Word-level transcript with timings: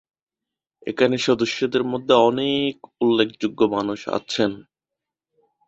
এখানে 0.87 1.15
সদস্যদের 1.19 1.83
মধ্যে 1.83 2.13
অনেক 2.29 2.73
উল্লেখযোগ্য 3.01 3.59
মানুষ 3.75 3.99
আছেন। 4.09 4.51